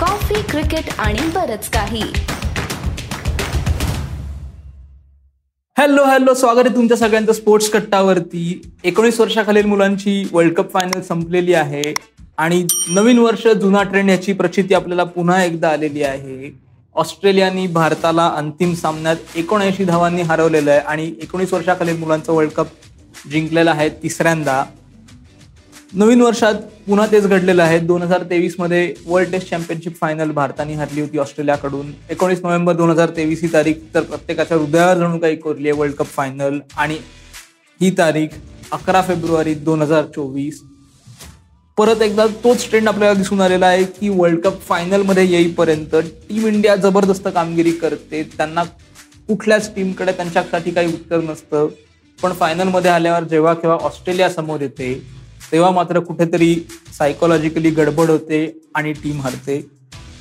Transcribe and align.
Coffee 0.00 0.40
cricket 0.50 0.88
आणि 0.98 1.26
बरच 1.34 1.68
काही. 1.70 2.02
हॅलो 5.76 6.04
हॅलो 6.04 6.34
स्वागत 6.34 6.58
आहे 6.58 6.74
तुमच्या 6.76 6.96
सगळ्यांचं 6.96 7.32
स्पोर्ट्स 7.32 7.68
कट्टावरती. 7.70 8.62
एकोणीस 8.84 9.20
वर्षाखालील 9.20 9.66
मुलांची 9.66 10.24
वर्ल्ड 10.32 10.54
कप 10.54 10.72
फायनल 10.72 11.00
संपलेली 11.00 11.54
आहे 11.54 11.82
आणि 12.38 12.64
नवीन 12.90 13.18
वर्ष 13.18 13.46
जुना 13.46 13.82
ट्रेंड 13.82 14.10
याची 14.10 14.32
प्रचिती 14.32 14.74
आपल्याला 14.74 15.04
पुन्हा 15.04 15.42
एकदा 15.44 15.68
आलेली 15.68 16.02
आहे. 16.02 16.50
ऑस्ट्रेलियानी 16.96 17.66
भारताला 17.66 18.26
अंतिम 18.36 18.74
सामन्यात 18.74 19.36
एकोणऐंशी 19.36 19.84
धावांनी 19.84 20.22
हरवलेलं 20.22 20.70
आहे 20.70 20.80
आणि 20.80 21.12
एकोणीस 21.22 21.52
वर्षाखालील 21.52 21.98
मुलांचं 21.98 22.32
वर्ल्ड 22.32 22.52
कप 22.52 22.66
जिंकलेलं 23.30 23.70
आहे 23.70 23.88
तिसऱ्यांदा. 24.02 24.64
नवीन 25.92 26.20
वर्षात 26.22 26.54
पुन्हा 26.86 27.06
तेच 27.12 27.24
घडलेलं 27.26 27.62
आहे. 27.62 27.78
दोन 27.78 28.02
हजार 28.02 28.22
तेवीसमध्ये 28.30 28.92
वर्ल्ड 29.06 29.30
टेस्ट 29.32 29.48
चॅम्पियनशिप 29.50 29.94
फायनल 30.00 30.30
भारताने 30.32 30.74
हरली 30.74 31.00
होती 31.00 31.18
ऑस्ट्रेलियाकडून. 31.18 31.90
एकोणीस 32.10 32.40
नोव्हेंबर 32.42 32.76
दोन 32.76 32.90
हजार 32.90 33.10
तेवीस 33.16 33.42
ही 33.42 33.48
तारीख 33.52 33.74
तर 33.94 34.02
प्रत्येकाच्या 34.02 34.56
हृदयावर 34.56 34.98
जणू 34.98 35.18
काही 35.18 35.36
कोरली 35.36 35.68
आहे 35.68 35.78
वर्ल्ड 35.78 35.94
कप 35.96 36.06
फायनल 36.06 36.58
आणि 36.76 36.98
ही 37.80 37.90
तारीख 37.98 38.38
अकरा 38.72 39.02
फेब्रुवारी 39.02 39.54
दोन 39.54 39.82
हजार 39.82 40.04
चोवीस. 40.16 40.62
परत 41.78 42.02
एकदा 42.02 42.26
तोच 42.44 42.68
ट्रेंड 42.70 42.88
आपल्याला 42.88 43.14
दिसून 43.14 43.40
आलेला 43.40 43.66
आहे 43.66 43.84
की 44.00 44.08
वर्ल्ड 44.08 44.40
कप 44.40 44.60
फायनलमध्ये 44.68 45.28
येईपर्यंत 45.30 45.96
टीम 46.28 46.46
इंडिया 46.46 46.76
जबरदस्त 46.76 47.28
कामगिरी 47.34 47.70
करते. 47.72 48.22
त्यांना 48.36 48.62
कुठल्याच 49.28 49.74
टीमकडे 49.74 50.12
त्यांच्यासाठी 50.12 50.70
काही 50.70 50.94
उत्तर 50.94 51.20
नसतं. 51.22 51.68
पण 52.18 52.32
फायनलमध्ये 52.32 52.90
आल्यावर 52.90 53.24
जेव्हा 53.24 53.54
केव्हा 53.54 53.78
ऑस्ट्रेलिया 53.86 54.28
समोर 54.30 54.60
येते 54.60 54.94
तेव्हा 55.52 55.70
मात्र 55.70 56.00
कुठेतरी 56.00 56.54
सायकोलॉजिकली 56.98 57.70
गडबड 57.70 58.10
होते 58.10 58.60
आणि 58.74 58.92
टीम 58.92 59.20
हरते. 59.20 59.60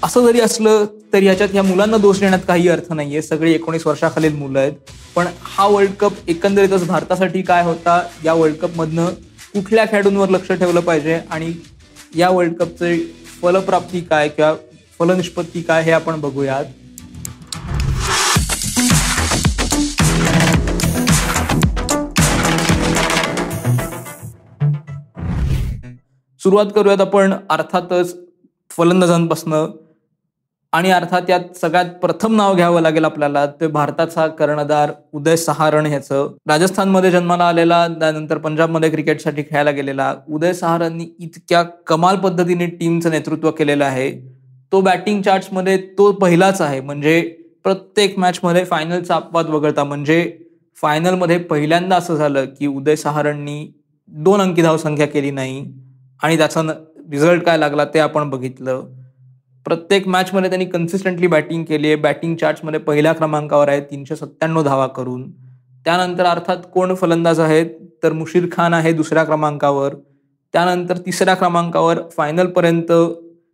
असं 0.04 0.26
जरी 0.26 0.40
असलं 0.40 0.86
तरी 1.14 1.26
ह्याच्यात 1.26 1.50
ह्या 1.52 1.64
मुलांना 1.64 1.98
दोष 1.98 2.20
देण्यात 2.20 2.40
काही 2.48 2.68
अर्थ 2.70 2.92
नाहीये. 2.94 3.22
सगळी 3.22 3.54
एकोणीस 3.54 3.88
वर्षाखालील 3.88 4.34
मुलं 4.34 4.60
आहेत. 4.60 4.74
पण 5.16 5.28
हा 5.44 5.68
वर्ल्ड 5.68 5.92
कप 6.00 6.14
एकंदरीतच 6.28 6.86
भारतासाठी 6.88 7.42
काय 7.42 7.64
होता 7.64 8.02
या 8.26 8.34
वर्ल्ड 8.34 8.58
कपमधनं 8.58 9.10
कुठल्या 9.54 9.86
खेळाडूंवर 9.86 10.30
लक्ष 10.30 10.52
ठेवलं 10.52 10.80
पाहिजे 10.80 11.20
आणि 11.30 11.52
या 12.16 12.30
वर्ल्ड 12.30 12.54
कपचे 12.54 12.98
फलप्राप्ती 13.42 14.02
काय 14.02 14.30
किंवा 14.30 14.54
फलनिष्पत्ती 15.00 15.62
काय 15.62 15.84
हे 15.84 15.92
आपण 15.92 16.20
बघूयात. 16.22 16.66
सुरुवात 26.50 26.66
करूयात 26.76 27.02
आपण 27.02 27.34
अर्थातच 27.50 28.16
फलंदाजांपासनं. 28.70 29.72
आणि 30.72 30.92
अर्थात 30.92 31.22
यात 31.30 31.58
सगळ्यात 31.62 31.86
प्रथम 31.86 32.36
नाव 32.36 32.56
घ्यावं 32.56 32.82
लागेल 32.82 33.06
आपल्याला 33.06 33.46
ते 33.46 33.68
भारताचा 33.68 34.28
कर्णधार 34.28 34.92
उदय 35.14 35.36
सहारण 35.36 35.86
ह्याचं. 35.86 36.32
राजस्थानमध्ये 36.48 37.12
जन्माला 37.12 37.48
आलेला 37.48 37.88
त्यानंतर 37.88 38.38
पंजाबमध्ये 38.38 38.90
क्रिकेटसाठी 38.90 39.42
खेळायला 39.42 39.72
गेलेला. 39.72 40.16
उदय 40.30 40.54
सहारांनी 40.54 41.06
इतक्या 41.20 41.64
कमाल 41.64 42.16
पद्धतीने 42.16 42.66
टीमचं 42.66 43.10
नेतृत्व 43.10 43.52
केलेलं 43.52 43.86
आहे. 43.86 44.12
तो 44.72 44.82
बॅटिंग 44.82 45.22
चार्ट्समध्ये 45.22 45.78
तो 45.78 46.12
पहिलाच 46.12 46.62
आहे. 46.62 46.82
म्हणजे 46.82 47.22
प्रत्येक 47.64 48.20
मॅचमध्ये 48.20 48.66
फायनलचा 48.66 49.16
अपवाद 49.16 49.50
वगळता. 49.50 49.84
म्हणजे 49.84 50.38
फायनलमध्ये 50.76 51.38
पहिल्यांदा 51.38 51.96
असं 51.96 52.16
झालं 52.16 52.46
की 52.46 52.68
उदय 52.68 52.96
सहारणनी 52.96 53.74
दोन 54.08 54.42
अंकी 54.42 54.62
धावसंख्या 54.62 55.08
केली 55.08 55.32
नाही. 55.32 55.89
आणि 56.22 56.38
त्याचा 56.38 56.62
रिझल्ट 57.12 57.44
काय 57.44 57.58
लागला 57.58 57.86
ते 57.86 58.00
आपण 58.00 58.30
बघितलं. 58.30 58.82
प्रत्येक 59.66 60.08
मॅचमध्ये 60.08 60.50
त्यांनी 60.50 60.66
कन्सिस्टंटली 60.66 61.28
बॅटिंग 61.28 61.64
केली 61.64 61.88
आहे. 61.88 61.96
बॅटिंग 61.96 62.36
चार्ट्समध्ये 62.36 62.80
पहिल्या 62.80 63.14
क्रमांकावर 63.14 63.70
आहे 63.70 63.82
तीनशे 63.82 64.16
सत्त्याण्णव 64.16 64.64
धावा 64.64 64.88
करून. 64.88 65.30
त्यानंतर 65.86 66.26
अर्थात 66.26 66.58
कोण 66.74 66.94
फलंदाज 66.96 67.40
आहेत 67.40 67.66
तर 68.04 68.14
मुशीर 68.14 68.46
खान 68.52 68.74
आहे 68.74 68.92
दुसऱ्या 68.94 69.24
क्रमांकावर. 69.24 69.94
त्यानंतर 70.54 70.98
तिसऱ्या 70.98 71.36
क्रमांकावर 71.36 72.00
फायनलपर्यंत 72.18 72.92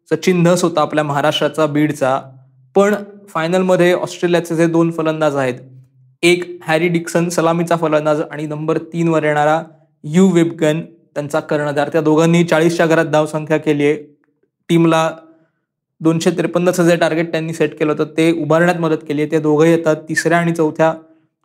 सचिन 0.09 0.44
धस 0.44 0.64
होता 0.64 0.82
आपल्या 0.82 1.03
महाराष्ट्राचा 1.03 1.66
बीडचा. 1.66 2.20
पण 2.76 2.96
फायनलमध्ये 3.30 3.94
ऑस्ट्रेलियाचे 3.94 4.56
जे 4.56 4.66
दोन 4.68 4.92
फलंदाज 4.92 5.36
आहेत 5.36 5.59
एक 6.24 6.44
हॅरी 6.64 6.88
डिक्सन 6.88 7.28
सलामीचा 7.30 7.76
फलंदाज 7.76 8.22
आणि 8.22 8.46
नंबर 8.47 8.78
तीनवर 8.94 9.24
येणारा 9.24 9.62
यू 10.03 10.28
वेबगन 10.30 10.82
त्यांचा 11.16 11.40
कर्णधार 11.40 11.90
त्या 11.90 12.02
दोघांनी 12.02 12.44
चाळीसच्या 12.44 12.86
घरात 12.86 13.06
धावसंख्या 13.06 13.58
केली 13.58 13.86
आहे. 13.86 13.96
टीमला 14.70 15.09
दोनशे 16.02 16.31
त्रेपन्नचं 16.31 16.88
जे 16.88 16.96
टार्गेट 16.96 17.31
त्यांनी 17.31 17.53
सेट 17.53 17.78
केलं 17.80 17.92
होतं 17.92 18.12
ते 18.18 18.31
उभारण्यात 18.42 18.80
मदत 18.80 19.03
केली 19.08 19.22
आहे. 19.22 19.31
ते 19.31 19.40
दोघंही 19.40 19.72
येतात 19.72 19.96
तिसऱ्या 20.09 20.38
आणि 20.38 20.53
चौथ्या 20.56 20.94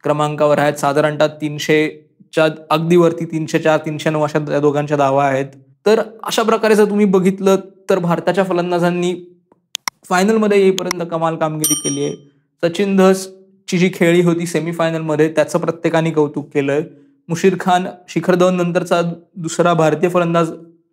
क्रमांकावर 0.05 0.59
आहेत. 0.59 0.75
साधारणतः 0.75 1.27
तीनशेच्या 1.41 2.47
अगदी 2.71 2.97
वरती 2.97 3.25
तीनशे 3.25 3.59
चार 3.59 3.79
तीनशे 3.85 4.11
नऊ 4.11 4.23
अशा 4.23 4.39
त्या 4.39 4.61
दोघांच्या 4.61 4.97
धावा 4.97 5.27
आहेत. 5.27 5.47
तर 5.87 6.01
अशा 6.23 6.43
प्रकारे 6.43 6.75
जर 6.75 6.91
तुम्ही 6.91 7.07
बघितलं 7.07 7.57
तर 7.91 7.99
भारताच्या 7.99 8.45
फलंदाजांनी 8.45 9.15
फायनलमध्ये 10.09 10.59
येईपर्यंत 10.61 11.03
कमाल 11.11 11.37
कामगिरी 11.37 11.75
केली 11.75 12.05
आहे. 12.05 12.15
सचिन 12.63 12.97
धसची 12.97 13.79
जी 13.79 13.91
खेळी 13.95 14.23
होती 14.23 14.47
सेमीफायनलमध्ये 14.47 15.29
त्याचं 15.29 15.59
प्रत्येकाने 15.59 16.11
कौतुक 16.11 16.49
केलंय. 16.55 16.83
मुशीर 17.31 17.55
खान 17.61 17.87
शिखर 18.09 18.35
धवन 18.35 18.55
नंतरचा 18.55 19.01
दुसरा 19.37 19.73
भारतीय 19.75 20.09
फलंदाज 20.11 20.51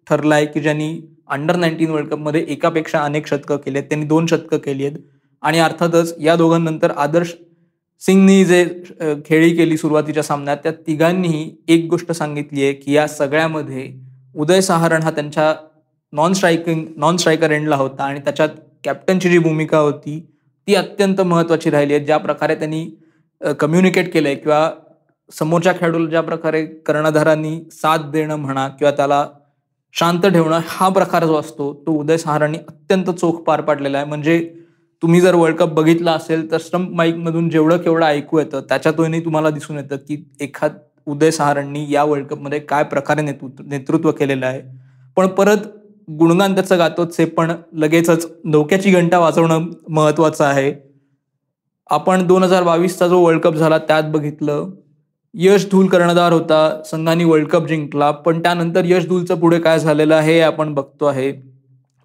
ठरलाय 0.08 0.46
की 0.46 0.60
ज्यांनी 0.60 0.90
अंडर 1.28 1.56
नाईन्टीन 1.56 1.90
वर्ल्ड 1.90 2.10
कपमध्ये 2.10 2.44
एकापेक्षा 2.48 3.00
अनेक 3.00 3.28
शतकं 3.28 3.58
केली 3.58 3.78
आहेत 3.78 3.90
त्यांनी 3.90 4.06
दोन 4.06 4.26
शतकं 4.26 4.58
केली 4.58 4.86
आहेत 4.86 4.98
आणि 5.44 5.60
अर्थातच 5.60 6.14
या 6.20 6.36
दोघांनंतर 6.36 6.92
आदर्श 6.92 7.34
सिंगनी 8.02 8.46
जे 8.46 8.64
खेळी 9.26 9.50
केली 9.56 9.78
सुरुवातीच्या 9.78 10.24
सामन्यात 10.24 10.58
त्या 10.58 10.72
तिघांनीही 10.88 11.50
एक 11.68 11.90
गोष्ट 11.90 12.12
सांगितली 12.12 12.64
आहे 12.64 12.74
की 12.74 12.94
या 12.94 13.08
सगळ्यामध्ये 13.08 13.92
उदय 14.36 14.62
सहारण 14.62 15.04
हा 15.04 15.12
त्यांच्या 15.12 15.54
नॉन 16.14 16.34
स्ट्रायकिंग 16.34 16.86
नॉन 16.98 17.18
स्ट्रायकर 17.18 17.52
एंडला 17.52 17.76
होता 17.76 18.04
आणि 18.04 18.20
त्याच्यात 18.20 18.50
कॅप्टनची 18.84 19.30
जी 19.30 19.38
भूमिका 19.40 19.78
होती 19.78 20.20
ती 20.68 20.76
अत्यंत 20.76 21.22
महत्त्वाची 21.22 21.70
राहिली 21.70 21.94
आहे. 21.94 22.06
ज्या 22.06 22.18
प्रकारे 22.18 22.56
त्यांनी 22.56 22.90
कम्युनिकेट 23.60 24.14
केलं 24.14 24.28
आहे 24.28 24.36
किंवा 24.36 24.70
समोरच्या 25.30 25.74
खेळाडूला 25.74 26.10
ज्या 26.10 26.22
प्रकारे 26.22 26.66
कर्णधारांनी 26.86 27.60
साथ 27.72 28.10
देणं 28.12 28.36
म्हणा 28.36 28.68
किंवा 28.70 28.92
त्याला 28.92 29.26
शांत 29.96 30.26
ठेवणं 30.26 30.60
हा 30.68 30.88
प्रकार 30.90 31.26
जो 31.26 31.36
असतो 31.36 31.74
तो 31.88 31.92
उदय 31.92 32.18
सहारांनी 32.18 32.58
अत्यंत 32.58 33.10
चोख 33.12 33.42
पार 33.44 33.62
पाडलेला 33.62 33.98
आहे. 33.98 34.08
म्हणजे 34.08 34.40
तुम्ही 35.04 35.22
जर 35.22 35.36
वर्ल्ड 35.36 35.58
कप 35.58 35.74
बघितला 35.74 36.12
असेल 36.12 36.52
तर 36.52 36.58
स्टंप 36.58 36.92
माईक 36.96 37.16
मधून 37.16 37.50
जेवढं 37.50 37.78
केवढं 37.78 38.06
ऐकू 38.06 38.40
येतं 38.40 38.62
त्याच्यातूनही 38.70 39.24
तुम्हाला 39.26 39.50
दिसून 39.50 39.78
येतं 39.78 39.96
की 39.98 40.24
एखाद 40.40 40.78
उदय 41.08 41.32
सहारांनी 41.32 41.86
या 41.90 42.04
वर्ल्ड 42.04 42.28
कपमध्ये 42.28 42.60
काय 42.60 42.84
प्रकारे 42.84 43.22
नेतृत्व 43.22 43.64
नेतृत्व 43.66 44.12
केलेलं 44.12 44.46
आहे. 44.46 44.62
पण 45.18 45.28
परत 45.28 45.68
गुणगान 46.10 46.54
त्याचं 46.56 46.78
गातोच 46.80 47.16
पण 47.38 47.52
लगेचच 47.74 48.28
धोक्याची 48.52 48.92
घंटा 48.92 49.20
वाजवणं 49.20 49.70
महत्वाचं 49.90 50.46
आहे. 50.46 50.74
आपण 51.90 52.26
दोन 52.28 52.44
हजार 52.44 52.64
बावीसचा 52.64 53.08
जो 53.08 53.20
वर्ल्ड 53.22 53.42
कप 53.42 53.56
झाला 53.56 53.78
त्यात 53.78 54.12
बघितलं 54.12 54.70
यश 55.40 55.66
धूल 55.72 55.88
कर्णधार 55.88 56.34
होता 56.34 56.60
संघाने 56.86 57.24
वर्ल्ड 57.24 57.48
कप 57.48 57.68
जिंकला 57.68 58.12
पण 58.12 58.42
त्यानंतर 58.42 58.86
यश 58.86 59.08
धूलचं 59.08 59.40
पुढे 59.40 59.60
काय 59.60 59.80
झालेलं 59.80 60.16
आहे 60.16 60.34
हे 60.34 60.40
आपण 60.42 60.74
बघतो 60.74 61.06
आहे. 61.06 61.32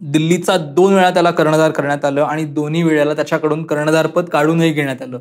दिल्लीचा 0.01 0.57
दोन 0.57 0.95
वेळा 0.95 1.11
त्याला 1.11 1.31
कर्णधार 1.31 1.71
करण्यात 1.71 2.05
आलं 2.05 2.23
आणि 2.23 2.45
दोन्ही 2.45 2.83
वेळेला 2.83 3.15
त्याच्याकडून 3.15 3.63
कर्णधारपद 3.65 4.29
काढूनही 4.29 4.71
घेण्यात 4.73 5.03
आलं. 5.03 5.19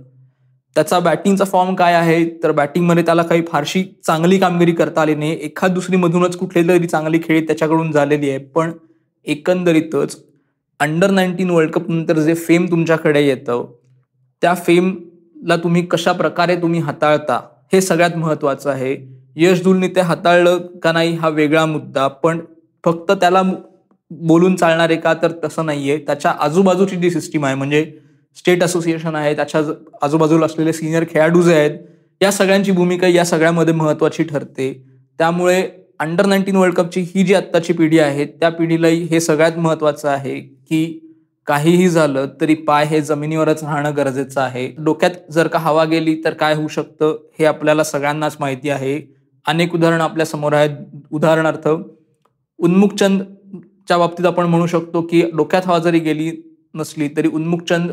त्याचा 0.76 1.00
बॅटिंगचा 1.00 1.46
फॉर्म 1.46 1.76
काय 1.76 1.94
आहे? 1.94 2.24
तर 2.44 2.52
बॅटिंगमध्ये 2.52 3.04
त्याला 3.06 3.24
काही 3.24 3.42
फारशी 3.48 3.84
चांगली 4.08 4.40
कामगिरी 4.40 4.72
करता 4.72 5.02
आली 5.02 5.16
नाही. 5.16 5.38
एखाद 5.42 5.74
दुसरी 5.74 5.96
मधूनच 5.96 6.36
कुठली 6.38 6.68
तरी 6.68 6.88
चांगली 6.88 7.20
खेळी 7.24 7.42
त्याच्याकडून 7.42 7.92
झालेली 7.92 8.30
आहे. 8.30 8.38
पण 8.38 8.72
एकंदरीतच 9.26 10.18
अंडर 10.80 11.10
नाईन्टीन 11.10 11.50
वर्ल्ड 11.50 11.72
कप 11.72 11.90
नंतर 11.90 12.20
जे 12.20 12.36
फेम 12.36 12.66
तुमच्याकडे 12.72 13.26
येतं 13.28 13.66
त्या 14.42 14.54
फेमला 14.56 15.56
तुम्ही 15.56 15.86
कशा 15.86 16.12
प्रकारे 16.12 16.56
तुम्ही 16.56 16.80
हाताळता? 16.80 17.40
हे 17.72 17.82
सगळ्यात 17.82 18.16
महत्वाचं 18.18 18.70
आहे. 18.70 18.96
यश 19.36 19.62
धुलने 19.64 19.88
ते 19.88 20.02
हाताळलं 20.02 20.58
का 20.84 20.92
नाही 20.92 21.16
हा 21.16 21.30
वेगळा 21.30 21.66
मुद्दा 21.66 22.08
पण 22.08 22.40
फक्त 22.84 23.12
त्याला 23.12 23.42
बोलून 24.12 24.56
चालणार 24.56 24.90
आहे 24.90 25.00
का 25.00 25.14
तर 25.14 25.32
तसं 25.44 25.66
नाहीये. 25.66 25.98
त्याच्या 25.98 26.32
आजूबाजूची 26.40 26.96
जी 26.96 27.10
सिस्टीम 27.12 27.46
आहे 27.46 27.56
म्हणजे 27.56 27.86
स्टेट 28.38 28.64
असोसिएशन 28.64 29.16
आहे 29.16 29.36
त्याच्या 29.36 29.62
आजूबाजूला 30.02 30.46
असलेले 30.46 30.74
सिनियर 30.74 31.04
खेळाडू 31.10 31.42
जे 31.42 31.54
आहेत 31.54 31.78
या 32.22 32.32
सगळ्यांची 32.32 32.72
भूमिका 32.72 33.08
या 33.08 33.26
सगळ्यामध्ये 33.26 33.74
महत्वाची 33.74 34.24
ठरते. 34.24 34.74
त्यामुळे 35.20 35.62
अंडर 36.00 36.26
नाईन्टीन 36.26 36.56
वर्ल्ड 36.56 36.76
कपची 36.76 37.02
ही 37.16 37.24
जी 37.24 37.34
आत्ताची 37.34 37.74
पिढी 37.74 38.00
आहे 38.00 38.26
त्या 38.26 38.50
पिढीलाही 38.50 39.02
हे 39.04 39.20
सगळ्यात 39.20 39.58
महत्वाचं 39.58 40.10
आहे 40.10 40.40
की 40.40 41.01
काहीही 41.48 41.88
झालं 41.90 42.28
तरी 42.42 42.54
पाय 42.56 42.86
हे 42.86 43.02
जमिनीवरच 43.02 43.64
राहणं 43.64 43.96
गरजेचं 43.98 44.42
आहे. 44.42 44.68
डोक्यात 44.78 45.12
जर 45.32 45.48
का 45.48 45.60
हवा 45.60 45.84
गेली 45.86 46.16
तर 46.26 46.34
काय 46.34 46.56
होऊ 46.56 46.68
शकतं 46.68 47.16
हे 47.40 47.46
आपल्याला 47.46 47.84
सगळ्यांनाच 47.84 48.38
माहिती 48.40 48.70
आहे. 48.70 49.02
अनेक 49.46 49.74
उदाहरणं 49.76 50.04
आपल्यासमोर 50.04 50.54
आहेत. 50.54 50.78
उदाहरणार्थ 51.12 51.68
उन्मुखचंदच्या 52.60 53.98
बाबतीत 53.98 54.26
आपण 54.26 54.46
म्हणू 54.46 54.66
शकतो 54.68 55.02
की 55.02 55.22
डोक्यात 55.34 55.68
हवा 55.68 55.80
जरी 55.80 56.00
गेली 56.00 56.32
नसली 56.76 57.08
तरी 57.18 57.28
उन्मुखचंद 57.28 57.92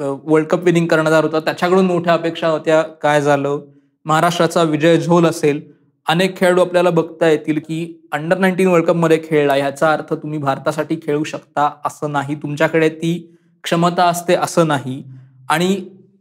वर्ल्ड 0.00 0.46
कप 0.48 0.64
विनिंग 0.64 0.86
करणार 0.86 1.24
होता. 1.24 1.40
त्याच्याकडून 1.40 1.86
मोठ्या 1.86 2.12
अपेक्षा 2.12 2.48
होत्या. 2.48 2.82
काय 3.02 3.20
झालं? 3.22 3.60
महाराष्ट्राचा 4.06 4.62
विजय 4.62 4.96
झोल 4.96 5.26
असेल. 5.26 5.60
अनेक 6.06 6.36
खेळाडू 6.36 6.60
आपल्याला 6.60 6.90
बघता 6.90 7.28
येतील 7.28 7.58
की 7.58 8.08
अंडर 8.12 8.38
नाईन्टीन 8.38 8.66
वर्ल्ड 8.68 8.86
कपमध्ये 8.86 9.18
खेळला. 9.24 9.54
ह्याचा 9.54 9.92
अर्थ 9.92 10.12
तुम्ही 10.14 10.38
भारतासाठी 10.38 10.96
खेळू 10.96 11.24
शकता 11.24 11.70
असं 11.84 12.12
नाही. 12.12 12.34
तुमच्याकडे 12.34 12.88
ती 12.88 13.12
क्षमता 13.64 14.04
असते 14.04 14.34
असं 14.34 14.66
नाही. 14.66 15.02
आणि 15.50 15.76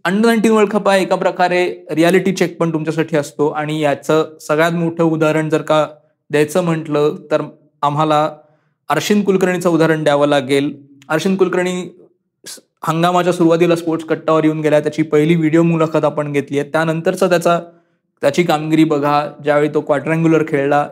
अंडर 0.05 0.27
नाईन्टीन 0.27 0.51
वर्ल्ड 0.51 0.71
कप 0.71 0.87
हा 0.89 0.95
एका 0.97 1.15
प्रकारे 1.15 1.65
रियालिटी 1.91 2.31
चेक 2.31 2.57
पण 2.59 2.73
तुमच्यासाठी 2.73 3.17
असतो. 3.17 3.47
आणि 3.47 3.79
याचं 3.81 4.37
सगळ्यात 4.41 4.71
मोठं 4.71 5.03
उदाहरण 5.03 5.49
जर 5.49 5.61
का 5.61 5.85
द्यायचं 6.29 6.63
म्हटलं 6.63 7.15
तर 7.31 7.41
आम्हाला 7.81 8.29
अर्शिन 8.89 9.21
कुलकर्णीचं 9.23 9.69
उदाहरण 9.69 10.03
द्यावं 10.03 10.27
लागेल. 10.27 10.73
अर्शिन 11.09 11.35
कुलकर्णी 11.35 11.89
हंगामाच्या 12.83 13.33
सुरुवातीला 13.33 13.75
स्पोर्ट्स 13.75 14.05
कट्टावर 14.05 14.43
येऊन 14.43 14.61
गेला 14.61 14.79
त्याची 14.79 15.01
पहिली 15.01 15.35
व्हिडिओ 15.35 15.63
मुलाखत 15.63 16.05
आपण 16.05 16.31
घेतली 16.31 16.59
आहे. 16.59 16.69
त्यानंतरचा 16.71 17.27
त्याचा 17.27 17.59
त्याची 18.23 18.43
कामगिरी 18.43 18.83
बघा 18.83 19.21
ज्यावेळी 19.43 19.69
तो 19.73 19.79
क्वाड्रँग्युलर 19.81 20.43
खेळला 20.47 20.87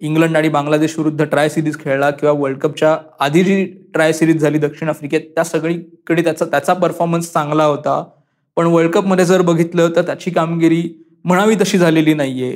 इंग्लंड 0.00 0.36
आणि 0.36 0.48
बांगलादेश 0.48 0.94
विरुद्ध 0.98 1.24
ट्राय 1.24 1.48
सिरीज 1.48 1.76
खेळला 1.78 2.10
किंवा 2.10 2.32
वर्ल्ड 2.38 2.58
कपच्या 2.58 2.96
आधी 3.20 3.42
जी 3.44 3.64
ट्राय 3.94 4.12
सिरीज 4.12 4.40
झाली 4.40 4.58
दक्षिण 4.58 4.88
आफ्रिकेत 4.88 5.20
त्या 5.34 5.44
सगळीकडे 5.44 6.22
त्याचा 6.22 6.44
त्याचा 6.44 6.72
परफॉर्मन्स 6.72 7.32
चांगला 7.32 7.64
होता. 7.64 8.02
पण 8.56 8.66
वर्ल्ड 8.66 8.92
कपमध्ये 8.92 9.24
जर 9.24 9.42
बघितलं 9.42 9.90
तर 9.96 10.02
त्याची 10.02 10.30
कामगिरी 10.30 10.82
म्हणावी 11.24 11.54
तशी 11.60 11.78
झालेली 11.78 12.14
नाहीये. 12.14 12.50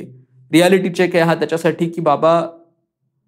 रियालिटी 0.51 0.89
चेक 0.89 1.15
आहे 1.15 1.23
हा 1.25 1.35
त्याच्यासाठी 1.35 1.89
की 1.89 2.01
बाबा 2.01 2.41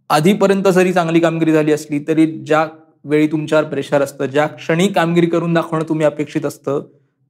आधीपर्यंत 0.09 0.67
जरी 0.67 0.94
चांगली 0.94 1.19
कामगिरी 1.19 1.51
झाली 1.51 1.71
असली 1.71 2.00
तरी 2.07 2.25
ज्या 2.45 2.65
वेळी 3.05 3.27
तुमच्यावर 3.27 3.65
प्रेशर 3.65 4.01
असतं 4.01 4.25
ज्या 4.25 4.45
क्षणी 4.47 4.88
कामगिरी 4.88 5.27
करून 5.27 5.53
दाखवणं 5.53 5.83
तुम्ही 5.89 6.05
अपेक्षित 6.05 6.45
असतं 6.45 6.81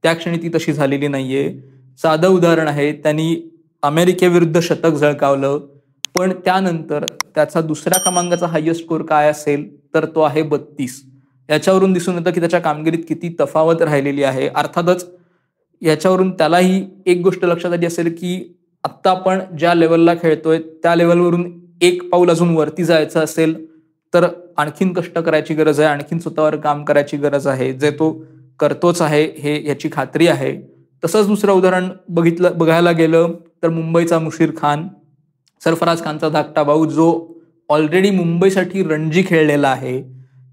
त्या 0.04 0.12
क्षणी 0.12 0.38
ती 0.38 0.50
तशी 0.54 0.72
झालेली 0.72 1.08
नाहीये. 1.08 1.52
साधं 2.02 2.28
उदाहरण 2.28 2.68
आहे 2.68 2.92
त्यांनी 2.92 3.34
अमेरिकेविरुद्ध 3.84 4.60
शतक 4.60 4.90
झळकावलं 4.90 5.58
पण 6.16 6.32
त्यानंतर 6.44 7.04
त्याचा 7.34 7.60
दुसऱ्या 7.60 7.98
क्रमांकाचा 8.00 8.46
हायेस्ट 8.46 8.82
स्कोर 8.82 9.02
काय 9.02 9.28
असेल 9.30 9.68
तर 9.94 10.04
तो 10.04 10.20
आहे 10.20 10.42
बत्तीस. 10.42 11.02
याच्यावरून 11.48 11.92
दिसून 11.92 12.18
येतं 12.18 12.30
की 12.30 12.40
त्याच्या 12.40 12.60
कामगिरीत 12.60 13.02
किती 13.08 13.34
तफावत 13.40 13.82
राहिलेली 13.82 14.22
आहे. 14.22 14.48
अर्थातच 14.48 15.06
याच्यावरून 15.82 16.30
त्यालाही 16.30 16.84
एक 17.06 17.20
गोष्ट 17.22 17.44
लक्षात 17.44 17.72
आली 17.72 17.86
असेल 17.86 18.14
की 18.18 18.36
आत्ता 18.84 19.10
आपण 19.10 19.40
ज्या 19.58 19.74
लेवलला 19.74 20.14
खेळतोय 20.14 20.58
त्या 20.82 20.94
लेवलवरून 20.94 21.50
एक 21.82 22.02
पाऊल 22.10 22.30
अजून 22.30 22.56
वरती 22.56 22.84
जायचं 22.84 23.20
असेल 23.20 23.54
तर 24.14 24.26
आणखीन 24.56 24.92
कष्ट 24.92 25.18
करायची 25.18 25.54
गरज 25.54 25.80
आहे 25.80 25.88
आणखीन 25.88 26.18
स्वतःवर 26.18 26.56
काम 26.56 26.84
करायची 26.84 27.16
गरज 27.16 27.46
आहे. 27.46 27.72
जे 27.72 27.90
तो 27.90 28.12
करतोच 28.60 29.02
आहे 29.02 29.24
हे 29.38 29.62
याची 29.68 29.88
खात्री 29.92 30.26
आहे. 30.26 30.56
तसंच 31.02 31.26
दुसरं 31.26 31.52
उदाहरण 31.52 31.88
बघितलं 32.08 32.52
बघायला 32.58 32.92
गेलं 32.92 33.32
तर 33.64 33.68
मुंबईचा 33.70 34.18
मुशीर 34.18 34.50
खान 34.56 34.86
सरफराज 35.62 36.02
खानचा 36.04 36.28
धाकटा 36.28 36.62
भाऊ 36.62 36.84
जो 36.86 37.06
ऑलरेडी 37.70 38.10
मुंबईसाठी 38.10 38.82
रणजी 38.82 39.22
खेळलेला 39.26 39.68
आहे 39.68 40.00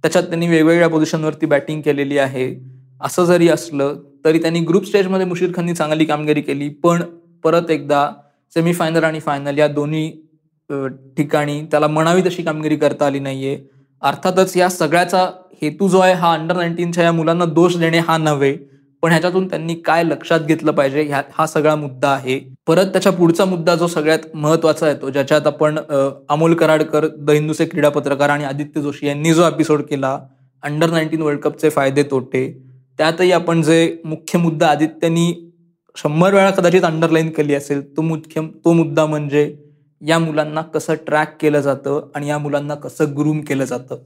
त्याच्यात 0.03 0.23
त्यांनी 0.23 0.47
वेगवेगळ्या 0.47 0.87
पोझिशनवरती 0.89 1.45
बॅटिंग 1.45 1.81
केलेली 1.81 2.17
आहे. 2.17 2.55
असं 3.01 3.25
जरी 3.25 3.49
असलं 3.49 3.95
तरी 4.25 4.39
त्यांनी 4.41 4.59
ग्रुप 4.59 4.85
स्टेजमध्ये 4.85 5.25
मुशीर 5.25 5.51
खाननी 5.55 5.73
चांगली 5.73 6.05
कामगिरी 6.05 6.41
केली. 6.41 6.69
पण 6.69 7.03
परत 7.43 7.69
एकदा 7.71 8.09
सेमीफायनल 8.53 9.03
आणि 9.03 9.19
फायनल 9.19 9.57
या 9.57 9.67
दोन्ही 9.67 10.09
ठिकाणी 11.17 11.61
त्याला 11.71 11.87
म्हणावी 11.87 12.21
तशी 12.25 12.43
कामगिरी 12.43 12.75
करता 12.75 13.05
आली 13.05 13.19
नाहीये. 13.19 13.57
अर्थातच 14.01 14.57
या 14.57 14.69
सगळ्याचा 14.69 15.29
हेतू 15.61 15.87
जो 15.87 15.99
आहे 15.99 16.13
हा 16.13 16.33
अंडर 16.33 16.55
नाईन्टीनच्या 16.55 17.03
या 17.03 17.11
मुलांना 17.11 17.45
दोष 17.45 17.77
देणे 17.77 17.99
हा 17.99 18.17
नव्हे. 18.17 18.57
पण 19.03 19.09
ह्याच्यातून 19.11 19.47
त्यांनी 19.49 19.73
काय 19.75 20.03
लक्षात 20.03 20.39
घेतलं 20.39 20.71
पाहिजे? 20.71 21.03
ह्या 21.03 21.21
हा 21.33 21.45
सगळा 21.47 21.75
मुद्दा 21.75 22.09
आहे. 22.09 22.39
परत 22.67 22.85
त्याच्या 22.85 23.11
पुढचा 23.11 23.45
मुद्दा 23.45 23.75
जो 23.75 23.87
सगळ्यात 23.87 24.35
महत्त्वाचा 24.35 24.85
आहे 24.85 24.95
तो 25.01 25.09
ज्याच्यात 25.09 25.47
आपण 25.47 25.79
अमोल 26.29 26.53
कराडकर 26.53 27.07
द 27.17 27.29
हिंदूचे 27.29 27.65
क्रीडा 27.65 27.89
पत्रकार 27.89 28.29
आणि 28.29 28.43
आदित्य 28.43 28.81
जोशी 28.81 29.07
यांनी 29.07 29.33
जो 29.33 29.47
एपिसोड 29.47 29.81
केला 29.81 30.17
अंडर 30.63 30.89
नाईन्टीन 30.89 31.21
वर्ल्ड 31.21 31.39
कपचे 31.39 31.69
फायदे 31.69 32.03
तोटे 32.03 32.47
त्यातही 32.97 33.31
आपण 33.31 33.61
जे 33.61 33.97
मुख्य 34.05 34.39
मुद्दा 34.39 34.67
आदित्यनी 34.67 35.33
शंभर 35.97 36.33
वेळा 36.33 36.51
कदाचित 36.51 36.83
अंडरलाईन 36.83 37.29
केली 37.29 37.55
असेल 37.55 37.81
तो 37.97 38.01
मुख्य 38.01 38.41
तो 38.65 38.73
मुद्दा 38.73 39.05
म्हणजे 39.05 39.53
या 40.01 40.19
मुलांना 40.19 40.61
कसं 40.61 40.93
ट्रॅक 41.07 41.35
केलं 41.41 41.59
जातं 41.59 42.09
आणि 42.15 42.29
या 42.29 42.37
मुलांना 42.37 42.75
कसं 42.75 43.15
ग्रूम 43.17 43.41
केलं 43.41 43.65
जातं. 43.65 43.97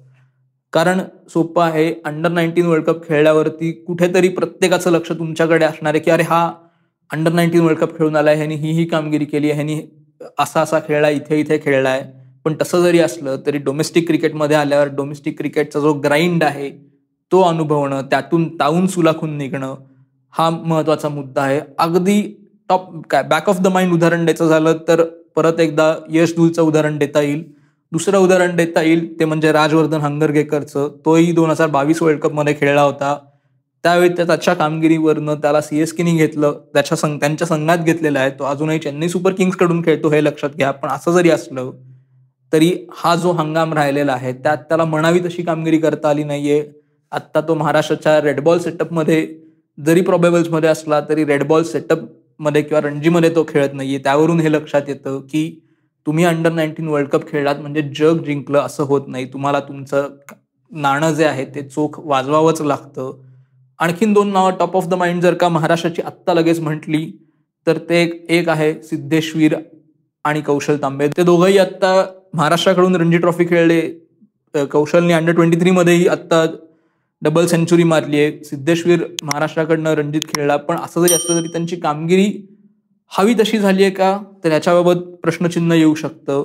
कारण 0.75 1.00
सोपं 1.33 1.63
आहे 1.63 1.94
अंडर 2.06 2.31
नाईन्टीन 2.31 2.66
वर्ल्ड 2.66 2.86
कप 2.86 3.07
खेळल्यावरती 3.07 3.72
कुठेतरी 3.88 4.30
प्रत्येकाचं 4.30 4.92
लक्ष 4.92 5.12
तुमच्याकडे 5.12 5.66
असणार 5.66 5.94
आहे 5.94 6.04
की 6.04 6.12
अरे 6.12 6.24
हा 6.24 6.51
अंडर 7.12 7.31
नाईन्टीन 7.31 7.62
वर्ल्ड 7.62 7.80
कप 7.80 7.98
खेळून 7.98 8.16
आहे 8.16 8.36
ह्यानी 8.36 8.56
ही 8.56 8.72
ही 8.72 8.86
कामगिरी 8.86 9.25
केली 9.25 9.51
ह्यानी 9.51 9.80
असा 10.39 10.62
असा 10.62 10.80
खेळला 10.88 11.10
इथे 11.10 11.39
इथे 11.39 11.57
खेळलाय. 11.63 12.04
पण 12.45 12.56
तसं 12.62 12.81
जरी 12.83 13.00
असलं 13.00 13.38
तरी 13.45 13.57
डोमेस्टिक 13.57 14.07
क्रिकेटमध्ये 14.07 14.57
आल्यावर 14.57 14.88
डोमेस्टिक 14.95 15.38
क्रिकेटचा 15.38 15.80
जो 15.80 15.94
ग्राइंड 16.04 16.44
आहे 16.44 16.69
तो 17.31 17.42
अनुभवणं 17.42 18.01
त्यातून 18.12 18.48
ताऊन 18.60 18.88
सुलाखून 18.88 19.38
निघणं 19.38 19.75
हा 20.33 20.50
महत्त्वाचा 20.50 21.10
मुद्दा 21.10 21.42
आहे. 21.42 21.60
अगदी 21.80 22.22
टॉप 22.69 22.92
काय 23.10 23.24
बॅक 23.24 23.50
ऑफ 23.50 23.62
द 23.62 23.68
माइंड 23.68 23.94
उदाहरण 23.94 24.25
द्यायचं 24.25 24.48
झालं 24.48 24.77
तर 24.88 25.04
परत 25.36 25.60
एकदा 25.60 25.94
यश 26.12 26.36
दूलचं 26.36 26.62
उदाहरण 26.62 26.98
देता 26.98 27.22
येईल. 27.22 27.44
दुसरं 27.92 28.18
उदाहरण 28.18 28.56
देता 28.56 28.82
येईल 28.82 29.20
ते 29.20 29.26
म्हणजे 29.26 29.52
राजवर्धन 29.52 30.02
हंगरगेकरचं. 30.02 30.88
तोही 31.06 31.32
दोन 31.32 31.50
हजार 31.50 31.68
बावीस 31.68 32.02
वर्ल्ड 32.02 32.20
कपमध्ये 32.20 32.54
खेळला 32.60 32.82
होता. 32.82 33.18
त्यावेळी 33.84 34.10
त्या 34.10 34.26
त्याच्या 34.26 34.54
कामगिरीवरनं 34.54 35.36
त्याला 35.36 35.62
सीएसकेनी 35.62 36.16
घेतलं. 36.18 36.54
त्याच्या 36.74 36.98
संघ 36.98 37.20
त्यांच्या 37.20 37.48
संघात 37.48 37.78
घेतलेला 37.78 38.20
आहे. 38.20 38.30
तो 38.30 38.44
अजूनही 38.44 38.80
चेन्नई 38.80 39.08
सुपर 39.10 39.34
किंग्सकडून 39.34 39.82
खेळतो 39.86 40.10
हे 40.10 40.24
लक्षात 40.24 40.56
घ्या. 40.58 40.72
पण 40.72 40.90
असं 40.90 41.12
जरी 41.12 41.30
असलं 41.30 41.72
तरी 42.54 42.72
हा 42.94 43.16
जो 43.16 43.32
हंगाम 43.32 43.74
राहिलेला 43.74 44.14
आहे 44.14 44.32
त्यात 44.34 44.58
त्याला 44.58 44.86
म्हणावी 44.86 45.20
तशी 45.20 45.44
कामगिरी 45.44 45.78
करता 45.78 46.10
आली 46.10 46.24
नाहीये. 46.24 46.64
आत्ता 47.12 47.42
तो 47.42 47.56
महाराष्ट्राच्या 47.56 48.20
रेडबॉल 48.22 48.60
सेटअपमध्ये 48.60 49.28
जरी 49.78 50.02
मध्ये 50.50 50.70
असला 50.70 51.00
तरी 51.10 51.26
रेडबॉल 51.26 51.64
सेटअपमध्ये 51.64 52.62
किंवा 52.62 52.82
रणजीमध्ये 52.82 53.30
तो 53.36 53.46
खेळत 53.50 53.74
नाहीये. 53.74 53.98
त्यावरून 53.98 54.40
हे 54.40 54.52
लक्षात 54.52 54.82
येतं 54.88 55.20
की 55.22 55.44
तुम्ही 56.06 56.25
अंडर 56.25 56.52
नाईन्टीन 56.52 56.88
वर्ल्ड 56.88 57.10
कप 57.10 57.28
खेळलात 57.28 57.56
म्हणजे 57.56 57.81
जग 57.98 58.24
जिंकलं 58.25 58.60
असं 58.60 58.84
होत 58.84 59.07
नाही. 59.07 59.25
तुम्हाला 59.34 59.60
तुमचं 59.60 60.10
नाणं 60.72 61.13
जे 61.13 61.25
आहे 61.25 61.46
ते 61.56 61.62
चोख 61.62 62.00
वाजवावंच 62.06 62.62
लागतं. 62.62 63.12
आणखीन 63.79 64.13
दोन 64.13 64.32
नावं 64.34 64.58
टॉप 64.60 64.75
ऑफ 64.77 64.88
द 64.88 64.94
माइंड 64.94 65.22
जर 65.22 65.34
का 65.34 65.50
महाराष्ट्राची 65.50 66.01
आत्ता 66.01 66.34
लगेच 66.34 66.60
म्हटली 66.60 67.06
तर 67.68 67.77
ते 67.89 68.01
एक 68.38 68.50
आहे 68.50 68.74
सिद्धेश्वीर 68.84 69.56
आणि 70.25 70.41
कौशल 70.41 70.77
तांबे. 70.82 71.08
ते 71.08 71.24
दोघंही 71.24 71.58
आत्ता 71.58 71.94
महाराष्ट्राकडून 72.34 72.96
रणजी 72.96 73.18
ट्रॉफी 73.18 73.46
खेळले. 73.48 73.82
कौशलने 74.72 75.13
अंडर 75.13 75.34
ट्वेंटी 75.36 75.60
थ्रीमध्येही 75.62 76.08
आत्ता 76.08 76.46
डबल 77.22 77.46
सेंचुरी 77.46 77.84
मारली 77.84 78.20
आहे 78.20 78.44
सिद्धेश्वर 78.44 79.06
महाराष्ट्राकडनं 79.24 79.94
रणजित 79.96 80.22
खेळला. 80.27 80.56
पण 80.58 80.75
असं 80.77 81.01
जरी 81.01 81.13
असलं 81.13 81.39
तरी 81.39 81.51
त्यांची 81.51 81.75
कामगिरी 81.75 82.32
हवी 83.12 83.33
तशी 83.33 83.57
झाली 83.59 83.83
आहे 83.83 83.91
का? 83.91 84.17
तर 84.43 84.51
याच्याबाबत 84.51 85.01
प्रश्नचिन्ह 85.24 85.75
येऊ 85.75 85.95
शकतं. 85.95 86.43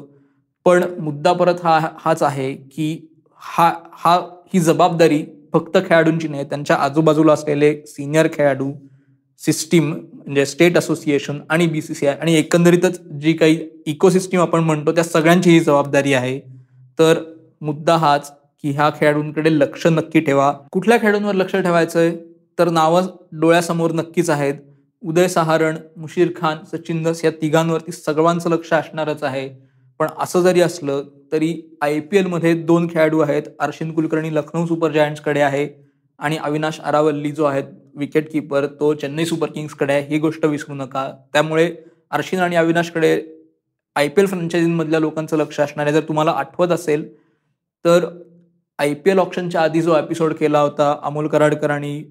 पण 0.65 0.85
मुद्दा 1.01 1.33
परत 1.33 1.55
हा 1.65 1.79
हाच 1.99 2.23
आहे 2.23 2.55
की 2.55 3.07
हा 3.37 3.73
हा 3.93 4.15
ही 4.55 4.61
जबाबदारी 4.61 5.25
फक्त 5.53 5.77
खेळाडूंची 5.77 6.29
नाही 6.29 6.45
त्यांच्या 6.45 6.77
आजूबाजूला 6.77 7.33
असलेले 7.33 7.75
सिनियर 7.87 8.29
खेळाडू 8.33 8.73
सिस्टीम 9.41 9.91
म्हणजे 9.91 10.47
स्टेट 10.47 10.79
असोसिएशन 10.79 11.39
आणि 11.51 11.67
बी 11.67 11.83
सी 11.83 11.95
सी 11.95 12.07
आय 12.07 12.15
आणि 12.15 12.35
एकंदरीतच 12.35 13.01
जी 13.21 13.33
काही 13.33 13.59
इकोसिस्टीम 13.87 14.41
आपण 14.41 14.61
म्हणतो 14.61 14.93
त्या 14.93 15.05
सगळ्यांची 15.05 15.51
ही 15.51 15.61
जबाबदारी 15.61 16.13
आहे. 16.15 16.41
तर 16.99 17.23
मुद्दा 17.61 17.97
हाच 17.97 18.31
की 18.63 18.71
ह्या 18.71 18.91
खेळाडूंकडे 18.91 19.59
लक्ष 19.59 19.87
नक्की 19.87 20.21
ठेवा. 20.21 20.53
कुठल्या 20.73 20.99
खेळाडूंवर 20.99 21.35
लक्ष 21.35 21.57
ठेवायचं 21.57 22.01
आहे 22.01 22.17
तर 22.59 22.69
नावं 22.69 23.07
डोळ्यासमोर 23.33 23.93
नक्कीच 23.93 24.31
आहेत. 24.31 24.55
उदय 25.03 25.29
सहारण 25.29 25.77
मुशीर 25.97 26.33
खान 26.37 26.59
सचिन 26.73 27.03
दस 27.03 27.25
या 27.25 27.31
तिघांवरती 27.43 27.93
सर्वांचं 27.93 28.51
लक्ष 28.51 28.73
असणारच 28.73 29.23
आहे. 29.23 29.49
पण 30.01 30.09
असं 30.19 30.41
जरी 30.43 30.61
असलं 30.61 31.03
तरी 31.33 31.55
आय 31.83 31.99
पी 32.01 32.17
एलमध्ये 32.19 32.53
दोन 32.63 32.87
खेळाडू 32.91 33.21
आहेत 33.21 33.43
अर्शिन 33.61 33.93
कुलकर्णी 33.95 34.35
लखनौ 34.35 34.65
सुपर 34.67 34.93
जायंट्सकडे 34.93 35.41
आहे 35.41 35.69
आणि 36.21 36.37
अविनाश 36.37 36.81
आरावल्ली 36.81 37.31
जो 37.33 37.45
आहे 37.45 37.63
विकेट 37.99 38.31
किपर 38.33 38.67
तो 38.81 38.93
चेन्नई 38.95 39.25
सुपर 39.25 39.51
किंग्सकडे 39.51 39.93
आहे. 39.93 40.07
ही 40.09 40.19
गोष्ट 40.19 40.45
विसरू 40.45 40.75
नका. 40.75 41.11
त्यामुळे 41.33 41.71
अर्शिन 42.11 42.41
आणि 42.41 42.57
अविनाशकडे 42.57 43.13
आय 43.97 44.09
पी 44.09 44.21
एल 44.21 44.27
फ्रँचायझीमधल्या 44.27 45.01
लोकांचं 45.01 45.37
लक्ष 45.37 45.61
असणार 45.61 45.87
आहे. 45.87 45.95
जर 45.95 46.09
तुम्हाला 46.09 46.31
आठवत 46.31 46.73
असेल 46.73 47.09
तर 47.85 48.07
आय 48.79 48.95
पी 48.95 49.11
एल 49.11 49.19
ऑप्शनच्या 49.19 49.63
आधी 49.63 49.83
जो 49.83 49.97
एपिसोड 49.97 50.33
केला 50.33 50.61
होता 50.61 50.95
अमोल 51.03 51.27
कराडकर 51.29 51.71
आणि 51.71 52.03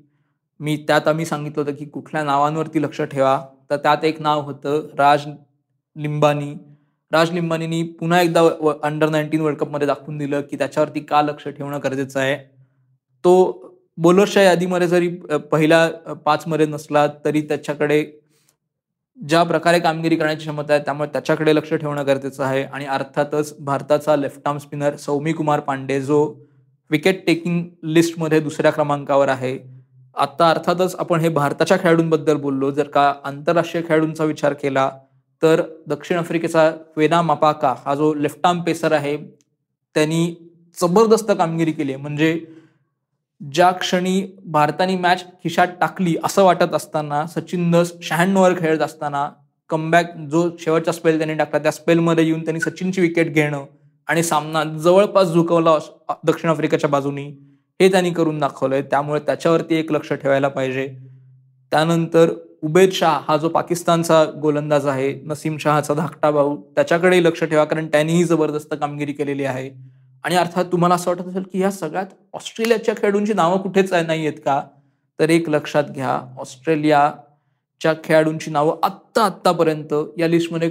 मी 0.59 0.75
त्यात 0.87 1.07
आम्ही 1.07 1.25
सांगितलं 1.25 1.61
होतं 1.61 1.75
की 1.75 1.85
कुठल्या 1.85 2.23
नावांवरती 2.23 2.81
लक्ष 2.83 3.01
ठेवा. 3.01 3.39
तर 3.69 3.77
त्यात 3.77 4.03
एक 4.03 4.21
नाव 4.21 4.41
होतं 4.41 4.87
राज 4.97 5.25
लिंबानी. 5.95 6.53
राज 7.11 7.31
लिंबानीनी 7.31 7.81
पुन्हा 7.99 8.21
एकदा 8.21 8.41
अंडर 8.83 9.09
नाईन्टीन 9.09 9.41
वर्ल्ड 9.41 9.59
कपमध्ये 9.59 9.87
दाखवून 9.87 10.17
दिलं 10.17 10.41
की 10.41 10.57
त्याच्यावरती 10.57 10.99
का 10.99 11.21
लक्ष 11.21 11.47
ठेवणं 11.47 11.79
गरजेचं 11.83 12.19
आहे. 12.19 12.35
तो 13.23 13.65
बोलर्सच्या 13.97 14.43
यादीमध्ये 14.43 14.87
जरी 14.87 15.07
पहिल्या 15.51 16.13
पाचमध्ये 16.25 16.65
नसला 16.65 17.05
तरी 17.25 17.41
त्याच्याकडे 17.41 18.03
ज्या 19.17 19.41
प्रकारे 19.43 19.79
कामगिरी 19.79 20.15
करण्याची 20.15 20.41
क्षमता 20.41 20.73
आहे 20.73 20.83
त्यामुळे 20.85 21.09
त्याच्याकडे 21.13 21.55
लक्ष 21.55 21.73
ठेवणं 21.73 22.05
गरजेचं 22.07 22.43
आहे. 22.43 22.63
आणि 22.63 22.85
अर्थातच 22.85 23.55
भारताचा 23.59 24.15
left 24.15 24.47
arm 24.47 24.57
spinner 24.57 24.95
Saumy 24.95 25.33
Kumar 25.33 25.59
Pandey 25.59 25.99
जो 26.01 26.23
विकेट 26.91 27.25
टेकिंग 27.27 27.63
लिस्टमध्ये 27.83 28.39
दुसऱ्या 28.39 28.71
क्रमांकावर 28.71 29.29
आहे. 29.29 29.57
आता 30.15 30.49
अर्थातच 30.49 30.95
आपण 30.99 31.19
हे 31.19 31.29
भारताच्या 31.29 31.77
खेळाडूंबद्दल 31.77 32.37
बोललो. 32.37 32.71
जर 32.71 32.87
का 32.87 33.13
आंतरराष्ट्रीय 33.23 33.83
खेळाडूंचा 33.87 34.23
विचार 34.23 34.53
केला 34.53 34.89
तर 35.41 35.61
दक्षिण 35.87 36.17
आफ्रिकेचा 36.17 36.71
वेना 36.97 37.21
मापाका 37.21 37.73
हा 37.85 37.95
जो 37.95 38.13
लेफ्ट 38.13 38.45
आर्म 38.45 38.61
पेसर 38.61 38.91
आहे 38.91 39.15
त्यांनी 39.95 40.33
जबरदस्त 40.77 41.31
कामगिरी 41.31 41.71
केली. 41.71 41.93
आहे 41.93 42.01
म्हणजे 42.01 42.39
ज्या 43.41 43.71
क्षणी 43.71 44.21
भारताने 44.45 44.95
मॅच 44.97 45.23
खिशात 45.43 45.67
टाकली 45.81 46.15
असं 46.23 46.43
वाटत 46.43 46.73
असताना 46.75 47.25
सचिन 47.27 47.71
दस 47.71 47.93
शहाण्णवर 48.03 48.53
खेळत 48.59 48.81
असताना 48.81 49.29
कमबॅक 49.69 50.15
जो 50.31 50.49
शेवटचा 50.59 50.91
स्पेल 50.91 51.17
त्यांनी 51.17 51.35
टाकला 51.37 51.59
त्या 51.63 51.71
स्पेलमध्ये 51.71 52.25
येऊन 52.25 52.43
त्यांनी 52.43 52.59
सचिनची 52.59 53.01
विकेट 53.01 53.33
घेणं 53.33 53.65
आणि 54.07 54.23
सामना 54.23 54.63
जवळपास 54.63 55.27
झुकवला 55.27 55.77
दक्षिण 56.23 56.49
आफ्रिकेच्या 56.51 56.89
बाजूनी. 56.89 57.29
हे 57.79 57.87
त्यांनी 57.91 58.11
करून 58.11 58.39
दाखवलंय. 58.39 58.81
त्यामुळे 58.81 59.19
त्याच्यावरती 59.19 59.75
एक 59.75 59.91
लक्ष 59.91 60.11
ठेवायला 60.13 60.47
पाहिजे. 60.47 60.87
त्यानंतर 61.71 62.33
उबेद 62.63 62.91
शाह 62.91 63.19
हा 63.27 63.35
जो 63.37 63.49
पाकिस्तानचा 63.49 64.23
गोलंदाज 64.41 64.85
आहे 64.87 65.13
नसीम 65.25 65.57
शहाचा 65.57 65.93
धाकटा 65.93 66.31
भाऊ 66.31 66.55
त्याच्याकडेही 66.75 67.23
लक्ष 67.23 67.43
ठेवा 67.43 67.63
कारण 67.65 67.87
त्यांनीही 67.87 68.23
जबरदस्त 68.23 68.73
कामगिरी 68.81 69.13
केलेली 69.13 69.43
आहे. 69.43 69.69
आणि 70.23 70.35
अर्थात 70.35 70.65
तुम्हाला 70.71 70.95
असं 70.95 71.11
वाटत 71.11 71.27
असेल 71.27 71.43
की 71.53 71.59
ह्या 71.59 71.71
सगळ्यात 71.71 72.05
ऑस्ट्रेलियाच्या 72.33 72.95
खेळाडूंची 72.95 73.33
नावं 73.33 73.57
कुठेच 73.57 73.93
नाही 73.93 74.27
आहेत 74.27 74.39
का? 74.45 74.61
तर 75.19 75.29
एक 75.29 75.49
लक्षात 75.49 75.83
घ्या 75.83 76.19
ऑस्ट्रेलियाच्या 76.39 77.93
खेळाडूंची 78.03 78.51
नावं 78.51 78.77
आत्ता 78.83 79.23
आत्तापर्यंत 79.23 79.93
या 80.17 80.27
लिस्टमध्ये 80.27 80.69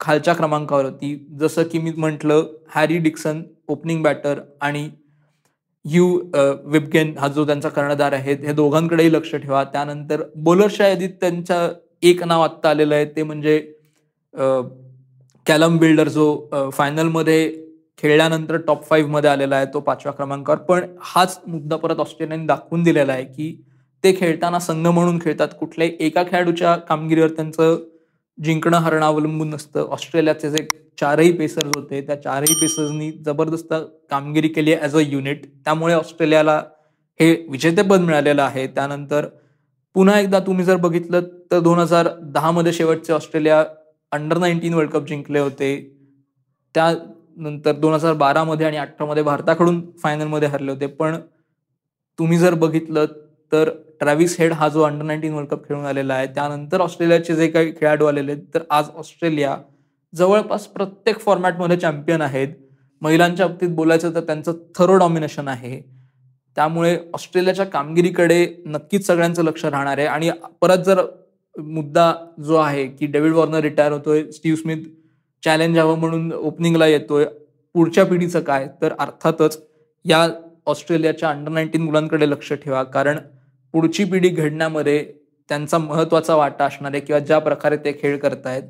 खालच्या 0.00 0.34
क्रमांकावर 0.34 0.84
होती. 0.84 1.14
जसं 1.40 1.62
की 1.62 1.78
मी 1.78 1.92
म्हटलं 1.96 2.46
हॅरी 2.74 2.98
डिक्सन 2.98 3.42
ओपनिंग 3.68 4.02
बॅटर 4.02 4.40
आणि 4.60 4.88
यू 5.90 6.06
विबगेन 6.64 7.12
हा 7.18 7.28
जो 7.28 7.44
त्यांचा 7.46 7.68
कर्णधार 7.68 8.12
आहे 8.12 8.34
हे 8.36 8.52
दोघांकडेही 8.52 9.12
लक्ष 9.12 9.34
ठेवा. 9.34 9.62
त्यानंतर 9.64 10.22
बोलरच्या 10.36 10.88
यादीत 10.88 11.10
त्यांच्या 11.20 11.68
एक 12.08 12.22
नाव 12.24 12.42
आत्ता 12.42 12.70
आलेलं 12.70 12.94
आहे 12.94 13.04
ते 13.16 13.22
म्हणजे 13.22 13.58
कॅलम 15.46 15.76
बिल्डर 15.78 16.08
जो 16.08 16.70
फायनलमध्ये 16.72 17.50
खेळल्यानंतर 17.98 18.56
टॉप 18.66 18.84
फाईव्हमध्ये 18.88 19.30
आलेला 19.30 19.56
आहे 19.56 19.66
तो 19.74 19.80
पाचव्या 19.80 20.12
क्रमांकावर. 20.12 20.58
पण 20.58 20.86
हाच 21.02 21.40
मुद्दा 21.46 21.76
परत 21.76 22.00
ऑस्ट्रेलियाने 22.00 22.46
दाखवून 22.46 22.82
दिलेला 22.82 23.12
आहे 23.12 23.24
की 23.24 23.54
ते 24.04 24.12
खेळताना 24.18 24.58
संघ 24.58 24.86
म्हणून 24.86 25.18
खेळतात. 25.18 25.48
कुठल्याही 25.60 25.96
एका 26.06 26.22
खेळाडूच्या 26.22 26.74
कामगिरीवर 26.88 27.28
त्यांचं 27.28 27.76
जिंकणं 28.38 28.76
हरणं 28.78 29.06
अवलंबून 29.06 29.48
नसतं. 29.50 29.86
ऑस्ट्रेलियाचे 29.90 30.50
जे 30.50 30.66
चारही 31.00 31.32
पेसर्स 31.32 31.70
होते 31.76 32.00
त्या 32.06 32.20
चारही 32.22 32.54
पेसर्सनी 32.60 33.10
जबरदस्त 33.26 33.74
कामगिरी 34.10 34.48
केली 34.48 34.72
आहे 34.72 34.82
ॲज 34.82 34.96
अ 34.96 35.00
युनिट 35.00 35.44
त्यामुळे 35.64 35.94
ऑस्ट्रेलियाला 35.94 36.62
हे 37.20 37.30
विजेतेपद 37.50 38.00
मिळालेलं 38.00 38.42
आहे. 38.42 38.66
त्यानंतर 38.66 39.26
पुन्हा 39.94 40.18
एकदा 40.20 40.38
तुम्ही 40.40 40.64
जर 40.64 40.76
बघितलं 40.76 41.20
तर 41.50 41.60
दोन 41.60 41.78
हजार 41.78 42.08
दहामध्ये 42.34 42.72
शेवटचे 42.72 43.12
Australia 43.12 43.64
under 44.12 44.38
nineteen 44.38 44.74
world 44.74 44.90
cup 44.90 45.06
जिंकले 45.08 45.38
होते. 45.38 45.70
त्यानंतर 46.74 47.72
दोन 47.72 47.94
हजार 47.94 48.14
बारामध्ये 48.14 48.66
आणि 48.66 48.76
अठरामध्ये 48.76 49.22
भारताकडून 49.22 49.80
फायनलमध्ये 50.02 50.48
हरले 50.48 50.70
होते. 50.72 50.86
पण 50.86 51.16
तुम्ही 52.18 52.38
जर 52.38 52.54
बघितलं 52.54 53.04
तर 53.52 53.70
ट्रॅव्हिस 54.00 54.36
हेड 54.40 54.52
हा 54.52 54.68
जो 54.68 54.82
अंडर 54.82 55.04
नाईन्टीन 55.04 55.32
वर्ल्ड 55.34 55.50
कप 55.50 55.68
खेळून 55.68 55.84
आलेला 55.84 56.14
आहे. 56.14 56.26
त्यानंतर 56.26 56.80
ऑस्ट्रेलियाचे 56.80 57.34
जे 57.36 57.48
काही 57.48 57.72
खेळाडू 57.80 58.06
आलेले 58.06 58.32
आहेत 58.32 58.42
तर 58.54 58.62
आज 58.70 58.88
ऑस्ट्रेलिया 58.96 59.56
जवळपास 60.12 60.66
प्रत्येक 60.66 61.18
फॉर्मॅटमध्ये 61.20 61.76
चॅम्पियन 61.76 62.22
आहेत. 62.22 62.48
महिलांच्या 63.02 63.46
बाबतीत 63.46 63.68
बोलायचं 63.68 64.14
तर 64.14 64.20
त्यांचं 64.20 64.52
थरो 64.76 64.96
डॉमिनेशन 64.98 65.48
आहे. 65.48 65.80
त्यामुळे 66.56 66.96
ऑस्ट्रेलियाच्या 67.14 67.64
कामगिरीकडे 67.66 68.46
नक्कीच 68.66 69.06
सगळ्यांचं 69.06 69.44
लक्ष 69.44 69.64
राहणार 69.64 69.98
आहे. 69.98 70.06
आणि 70.06 70.30
परत 70.60 70.84
जर 70.86 71.04
मुद्दा 71.56 72.12
जो 72.46 72.56
आहे 72.56 72.86
की 72.86 73.06
डेव्हिड 73.06 73.32
वॉर्नर 73.34 73.60
रिटायर 73.60 73.92
होतोय 73.92 74.22
स्टीव्ह 74.32 74.58
स्मिथ 74.58 74.84
चॅलेंज 75.42 75.78
हवं 75.78 75.98
म्हणून 75.98 76.32
ओपनिंगला 76.32 76.86
येतोय 76.86 77.24
पुढच्या 77.74 78.04
पिढीचं 78.06 78.40
काय? 78.40 78.68
तर 78.82 78.92
अर्थातच 78.98 79.62
या 80.04 80.26
ऑस्ट्रेलियाच्या 80.66 81.30
अंडर 81.30 81.52
नाईन्टीन 81.52 81.82
मुलांकडे 81.82 82.28
लक्ष 82.30 82.52
ठेवा. 82.54 82.82
कारण 82.82 83.18
पुढची 83.78 84.04
पिढी 84.04 84.28
घडण्यामध्ये 84.28 85.04
त्यांचा 85.48 85.78
महत्त्वाचा 85.78 86.34
वाटा 86.36 86.64
असणार 86.64 86.92
आहे 86.94 87.00
किंवा 87.00 87.18
ज्या 87.18 87.38
प्रकारे 87.38 87.76
ते 87.76 87.92
खेळ 88.00 88.16
करतायत 88.18 88.62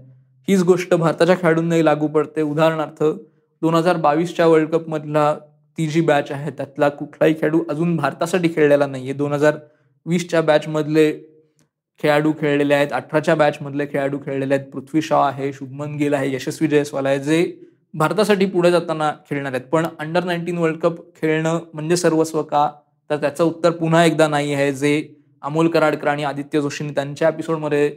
हीच 0.49 0.62
गोष्ट 0.62 0.93
भारताच्या 0.95 1.37
खेळाडूंनाही 1.37 1.85
लागू 1.85 2.07
पडते. 2.07 2.43
उदाहरणार्थ 2.43 3.03
दोन 3.03 3.75
हजार 3.75 3.97
बावीसच्या 3.97 4.47
वर्ल्ड 4.47 4.69
कपमधला 4.71 5.33
ती 5.79 5.87
जी 5.87 6.00
बॅच 6.00 6.33
आहे 6.33 6.50
त्यातला 6.50 6.88
कुठलाही 6.88 7.35
खेळाडू 7.35 7.62
अजून 7.71 7.97
भारतासाठी 7.97 8.49
खेळलेला 8.57 8.87
नाहीये. 8.87 9.12
दोन 9.12 9.33
हजार 9.33 9.57
वीसच्या 10.07 10.41
बॅचमधले 10.43 11.11
खेळाडू 12.00 12.33
खेळलेले 12.41 12.75
आहेत 12.75 12.93
अठराच्या 12.93 13.35
बॅचमधले 13.35 13.87
खेळाडू 13.93 14.19
खेळलेले 14.27 14.55
आहेत 14.55 14.67
पृथ्वी 14.73 15.03
शॉ 15.03 15.23
आहे 15.27 15.53
शुभमन 15.53 15.95
गिल 15.97 16.15
आहे 16.15 16.35
यशस्वी 16.35 16.69
जयस्वाल 16.69 17.07
आहे 17.07 17.19
जे 17.21 17.45
भारतासाठी 17.95 18.47
पुढे 18.47 18.71
जाताना 18.71 19.11
खेळणार 19.31 19.53
आहेत. 19.53 19.65
पण 19.73 19.87
अंडर 19.99 20.25
नाईन्टीन 20.25 20.59
वर्ल्ड 20.59 20.79
कप 20.79 21.00
खेळणं 21.17 21.59
म्हणजे 21.73 21.97
सर्वस्व 21.97 22.43
का? 22.43 22.71
तर 23.11 23.17
त्याचं 23.17 23.45
उत्तर 23.45 23.71
पुन्हा 23.71 24.05
एकदा 24.05 24.29
नाही 24.29 24.55
आहे 24.55 24.73
जे 24.73 25.15
अमोल 25.43 25.69
कराडकर 25.69 26.09
आणि 26.09 26.25
आदित्य 26.25 26.61
जोशींनी 26.61 26.95
त्यांच्या 26.95 27.29
एपिसोडमध्ये 27.29 27.97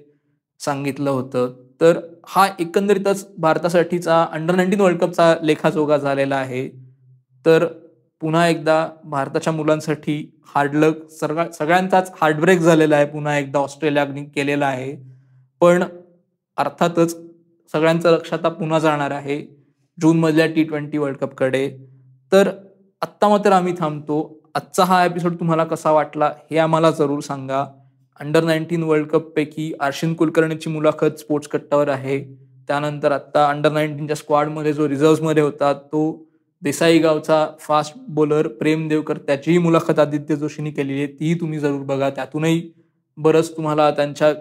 सांगितलं 0.60 1.10
होतं. 1.10 1.54
तर 1.82 2.00
हा 2.28 2.48
एकंदरीतच 2.60 3.28
भारतासाठीचा 3.38 4.24
अंडर 4.32 4.56
नाईन्टीन 4.56 4.82
वर्ल्ड 4.82 5.00
कपचा 5.00 5.36
लेखाजोगा 5.44 5.98
झालेला 5.98 6.36
आहे. 6.36 6.68
तर 7.46 7.66
पुन्हा 8.22 8.48
एकदा 8.48 8.88
भारताच्या 9.04 9.54
मुलांसाठी 9.54 10.40
हार्डलक 10.56 11.10
सगळ्या 11.12 11.52
सगळ्यांचाच 11.52 12.12
हार्डब्रेक 12.22 12.60
झालेला 12.60 12.96
आहे 12.96 13.06
पुन्हा 13.06 13.38
एकदा 13.38 13.60
ऑस्ट्रेलियाने 13.60 14.24
केलेला 14.24 14.66
आहे. 14.66 14.96
पण 15.62 15.84
अर्थातच 16.58 17.16
सगळ्यांचं 17.74 18.12
लक्ष 18.12 18.34
आता 18.34 18.50
पुन्हा 18.50 18.80
जाणार 18.80 19.12
आहे 19.12 19.40
जूनमधल्या 20.02 20.46
टी 20.48 20.64
ट्वेंटी 20.64 20.98
वर्ल्ड 20.98 21.18
कपकडे 21.18 21.70
तर 22.32 22.50
आत्ता 23.02 23.30
मात्र 23.30 23.52
आम्ही 23.52 23.74
थांबतो. 23.80 24.41
आजचा 24.56 24.84
हा 24.84 25.04
एपिसोड 25.06 25.36
तुम्हाला 25.36 25.64
कसा 25.64 25.92
वाटला 25.92 26.32
हे 26.52 26.58
आम्हाला 26.58 26.90
जरूर 26.92 27.20
सांगा. 27.20 27.66
अंडर 28.20 28.44
नाईन्टीन 28.44 28.84
वर्ल्ड 28.84 29.08
कप 29.08 29.30
पैकी 29.36 29.72
आर्शिन 29.80 30.14
कुलकर्णीची 30.14 30.70
मुलाखत 30.70 31.20
स्पोर्ट्स 31.20 31.48
कट्टावर 31.48 31.90
आहे. 31.90 32.20
त्यानंतर 32.68 33.12
आता 33.12 33.48
अंडर 33.50 33.72
नाईन्टीनच्या 33.72 34.16
स्क्वॉडमध्ये 34.16 34.74
जो 34.74 34.88
रिझर्व्हमध्ये 34.90 35.44
होता 35.44 35.72
तो 35.74 36.02
देसाई 36.62 37.00
गावचा 37.00 37.46
फास्ट 37.60 37.94
बॉलर 38.08 38.48
प्रेम 38.48 38.88
देवकर 38.88 39.18
त्याचीही 39.18 39.58
मुलाखत 39.58 40.00
आदित्य 40.00 40.36
जोशींनी 40.36 40.72
केलेली 40.72 40.98
आहे. 40.98 41.08
तीही 41.20 41.40
तुम्ही 41.40 41.60
जरूर 41.60 41.82
बघा. 41.82 42.10
त्यातूनही 42.10 42.60
बरंच 43.18 43.56
तुम्हाला 43.56 43.90
त्यांच्या 43.92 44.32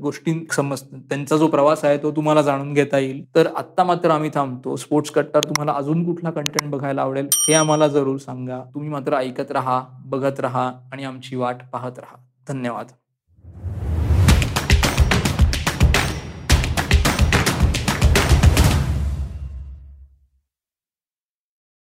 गोष्टी 0.00 0.32
समज 0.52 0.82
त्यांचा 0.82 1.36
जो 1.36 1.46
प्रवास 1.46 1.84
आहे 1.84 1.98
तो 2.02 2.10
तुम्हाला 2.10 2.42
जाणून 2.42 2.72
घेता 2.74 2.98
येईल. 2.98 3.24
तर 3.34 3.48
आत्ता 3.56 3.84
मात्र 3.84 4.10
आम्ही 4.10 4.30
थांबतो. 4.34 4.76
स्पोर्ट्स 4.76 5.10
कट्टर 5.10 5.44
तुम्हाला 5.44 5.72
अजून 5.72 6.04
कुठला 6.04 6.30
कंटेंट 6.30 6.70
बघायला 6.70 7.02
आवडेल 7.02 7.28
हे 7.48 7.54
आम्हाला 7.54 7.88
जरूर 7.88 8.16
सांगा. 8.18 8.60
तुम्ही 8.74 8.90
मात्र 8.90 9.16
ऐकत 9.16 9.50
राहा 9.50 9.82
बघत 10.06 10.40
राहा 10.40 10.72
आणि 10.92 11.04
आमची 11.04 11.36
वाट 11.36 11.62
पाहत 11.72 11.98
राहा. 11.98 12.16
धन्यवाद. 12.48 12.86